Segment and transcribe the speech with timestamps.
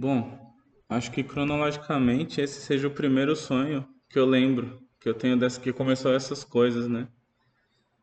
[0.00, 0.54] Bom,
[0.88, 5.60] acho que cronologicamente esse seja o primeiro sonho que eu lembro, que eu tenho dessa
[5.60, 7.06] que começou essas coisas, né?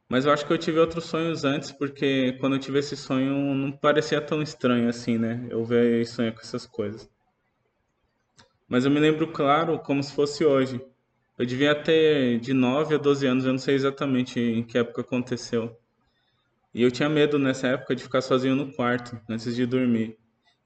[0.08, 3.56] Mas eu acho que eu tive outros sonhos antes, porque quando eu tive esse sonho
[3.56, 5.48] não parecia tão estranho assim, né?
[5.50, 7.10] Eu ver e sonhar com essas coisas.
[8.70, 10.80] Mas eu me lembro claro como se fosse hoje.
[11.36, 15.02] Eu devia ter de 9 a 12 anos, eu não sei exatamente em que época
[15.02, 15.76] aconteceu.
[16.76, 20.16] E eu tinha medo nessa época de ficar sozinho no quarto, antes de dormir.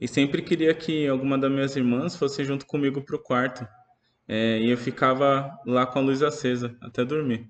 [0.02, 3.68] E sempre queria que alguma das minhas irmãs fosse junto comigo pro quarto.
[4.28, 7.48] É, e eu ficava lá com a luz acesa até dormir.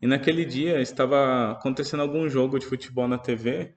[0.00, 3.74] E naquele dia estava acontecendo algum jogo de futebol na TV,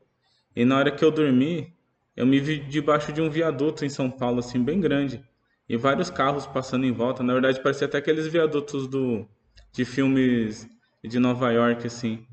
[0.55, 1.76] e na hora que eu dormi,
[2.16, 5.21] eu me vi debaixo de um viaduto em São Paulo, assim, bem grande,
[5.68, 7.23] e vários carros passando em volta.
[7.23, 9.27] Na verdade, parecia até aqueles viadutos do,
[9.73, 10.66] de filmes
[11.04, 12.26] de Nova York, assim.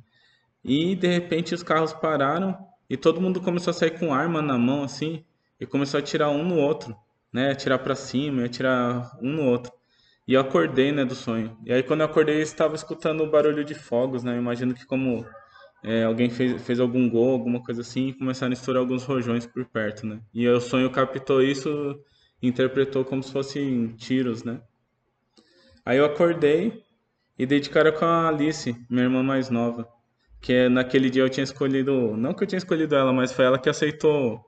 [0.63, 2.57] E de repente os carros pararam
[2.91, 5.25] e todo mundo começou a sair com arma na mão, assim,
[5.61, 6.97] e começou a atirar um no outro,
[7.33, 7.51] né?
[7.51, 9.73] Atirar para cima, atirar um no outro.
[10.27, 11.57] E eu acordei, né, do sonho.
[11.65, 14.35] E aí quando eu acordei, eu estava escutando o barulho de fogos, né?
[14.35, 15.25] Eu imagino que como
[15.83, 19.47] é, alguém fez, fez algum gol, alguma coisa assim, e começaram a estourar alguns rojões
[19.47, 20.21] por perto, né?
[20.35, 21.99] E o sonho captou isso
[22.43, 24.61] interpretou como se fossem tiros, né?
[25.85, 26.83] Aí eu acordei
[27.39, 29.89] e dei de cara com a Alice, minha irmã mais nova.
[30.41, 33.45] Que é, naquele dia eu tinha escolhido, não que eu tinha escolhido ela, mas foi
[33.45, 34.45] ela que aceitou.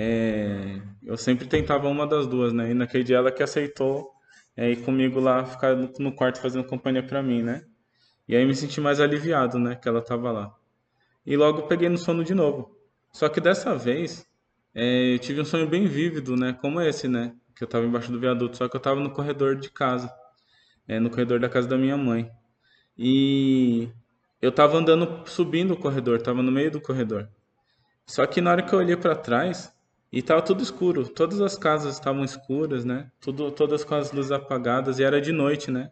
[0.00, 2.70] É, eu sempre tentava uma das duas, né?
[2.70, 4.12] E naquele dia ela que aceitou
[4.56, 7.64] é, e comigo lá, ficar no quarto fazendo companhia para mim, né?
[8.28, 10.54] E aí me senti mais aliviado, né, que ela tava lá.
[11.26, 12.78] E logo peguei no sono de novo.
[13.10, 14.24] Só que dessa vez,
[14.72, 18.12] é, eu tive um sonho bem vívido, né, como esse, né, que eu tava embaixo
[18.12, 20.12] do viaduto, só que eu tava no corredor de casa,
[20.86, 22.30] é, no corredor da casa da minha mãe.
[22.96, 23.88] E
[24.40, 27.28] eu tava andando, subindo o corredor, tava no meio do corredor.
[28.06, 29.76] Só que na hora que eu olhei para trás,
[30.12, 33.10] e tava tudo escuro, todas as casas estavam escuras, né?
[33.20, 35.90] Tudo, todas com as luzes apagadas e era de noite, né?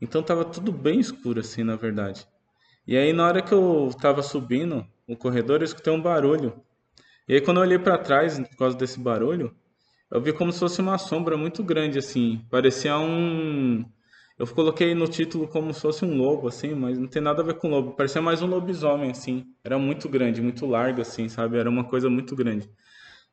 [0.00, 2.26] Então tava tudo bem escuro assim, na verdade.
[2.86, 6.60] E aí na hora que eu tava subindo o corredor, eu escutei um barulho.
[7.28, 9.54] E aí quando eu olhei para trás, por causa desse barulho,
[10.10, 13.84] eu vi como se fosse uma sombra muito grande assim, parecia um
[14.36, 17.44] eu coloquei no título como se fosse um lobo assim, mas não tem nada a
[17.44, 19.44] ver com lobo, parecia mais um lobisomem assim.
[19.62, 21.56] Era muito grande, muito largo assim, sabe?
[21.56, 22.68] Era uma coisa muito grande.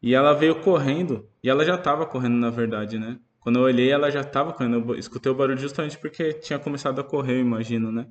[0.01, 3.19] E ela veio correndo, e ela já estava correndo, na verdade, né?
[3.39, 4.93] Quando eu olhei, ela já estava correndo.
[4.93, 8.07] Eu escutei o barulho justamente porque tinha começado a correr, eu imagino, né?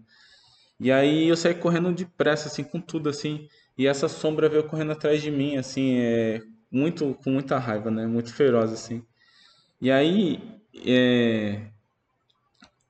[0.78, 3.48] E aí eu saí correndo depressa, assim, com tudo, assim.
[3.78, 8.06] E essa sombra veio correndo atrás de mim, assim, é, muito, com muita raiva, né?
[8.06, 9.04] Muito feroz, assim.
[9.80, 10.40] E aí,
[10.86, 11.62] é,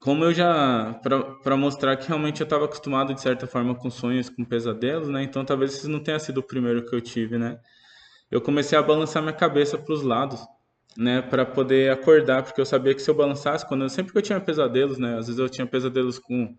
[0.01, 0.95] como eu já.
[1.43, 5.23] para mostrar que realmente eu estava acostumado, de certa forma, com sonhos, com pesadelos, né?
[5.23, 7.61] Então talvez esse não tenha sido o primeiro que eu tive, né?
[8.31, 10.41] Eu comecei a balançar minha cabeça para os lados,
[10.97, 14.19] né, para poder acordar, porque eu sabia que se eu balançasse, quando eu, sempre que
[14.19, 16.57] eu tinha pesadelos, né, às vezes eu tinha pesadelos com,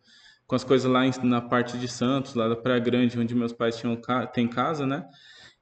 [0.48, 3.54] com as coisas lá em, na parte de Santos, lá da Praia Grande, onde meus
[3.54, 4.00] pais tinham
[4.34, 5.06] tem casa, né,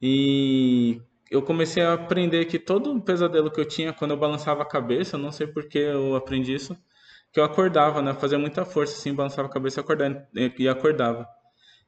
[0.02, 4.66] e eu comecei a aprender que todo pesadelo que eu tinha, quando eu balançava a
[4.66, 6.76] cabeça, não sei por que eu aprendi isso,
[7.32, 10.28] que eu acordava, né, fazia muita força assim, balançava a cabeça acordava,
[10.58, 11.28] e acordava.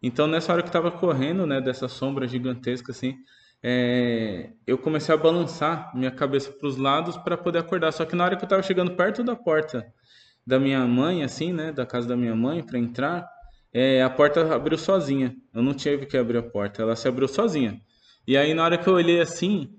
[0.01, 3.17] Então nessa hora que eu estava correndo, né, dessa sombra gigantesca assim,
[3.63, 7.91] é, eu comecei a balançar minha cabeça para os lados para poder acordar.
[7.91, 9.85] Só que na hora que eu estava chegando perto da porta
[10.45, 13.27] da minha mãe, assim, né, da casa da minha mãe, para entrar,
[13.71, 15.35] é, a porta abriu sozinha.
[15.53, 17.79] Eu não tive que abrir a porta, ela se abriu sozinha.
[18.27, 19.69] E aí na hora que eu olhei assim,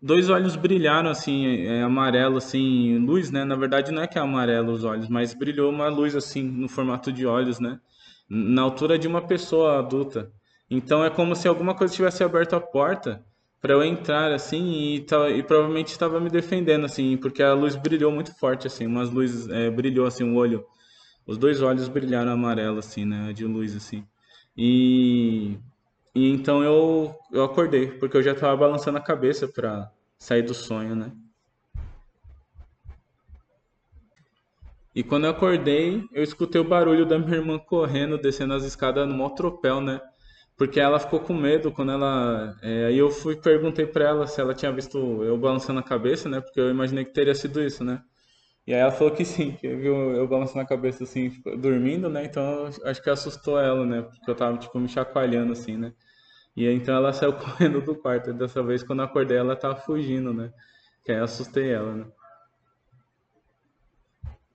[0.00, 3.44] dois olhos brilharam assim, é, amarelo assim, luz, né?
[3.44, 6.68] Na verdade não é que é amarelo os olhos, mas brilhou uma luz assim no
[6.68, 7.80] formato de olhos, né?
[8.28, 10.30] Na altura de uma pessoa adulta.
[10.70, 13.24] Então é como se alguma coisa tivesse aberto a porta
[13.62, 18.10] para eu entrar assim e, e provavelmente estava me defendendo assim, porque a luz brilhou
[18.10, 20.66] muito forte assim, umas luzes é, brilhou assim o olho,
[21.24, 24.04] os dois olhos brilharam amarelo assim, né, de luz assim.
[24.56, 25.56] E,
[26.12, 30.54] e então eu eu acordei, porque eu já estava balançando a cabeça para sair do
[30.54, 31.12] sonho, né?
[34.94, 39.08] E quando eu acordei, eu escutei o barulho da minha irmã correndo, descendo as escadas
[39.08, 40.00] no maior tropel, né?
[40.56, 42.56] Porque ela ficou com medo quando ela.
[42.62, 46.28] É, aí eu fui perguntei para ela se ela tinha visto eu balançando a cabeça,
[46.28, 46.40] né?
[46.40, 48.02] Porque eu imaginei que teria sido isso, né?
[48.66, 52.24] E aí ela falou que sim, que viu eu balançando a cabeça assim, dormindo, né?
[52.24, 54.02] Então acho que assustou ela, né?
[54.02, 55.92] Porque eu tava tipo me chacoalhando assim, né?
[56.56, 58.30] E aí, então ela saiu correndo do quarto.
[58.30, 60.52] E dessa vez quando eu acordei ela tava fugindo, né?
[61.04, 62.06] Que aí eu assustei ela, né?